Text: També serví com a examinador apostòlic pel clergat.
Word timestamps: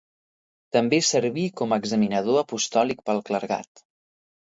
També 0.77 0.99
serví 1.07 1.43
com 1.61 1.75
a 1.77 1.79
examinador 1.83 2.39
apostòlic 2.43 3.05
pel 3.11 3.21
clergat. 3.29 3.85